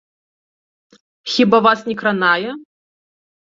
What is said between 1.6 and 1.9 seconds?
вас